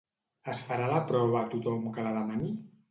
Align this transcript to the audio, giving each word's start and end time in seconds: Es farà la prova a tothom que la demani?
Es 0.53 0.61
farà 0.69 0.87
la 0.93 1.03
prova 1.11 1.39
a 1.43 1.47
tothom 1.55 1.87
que 1.99 2.09
la 2.11 2.17
demani? 2.21 2.55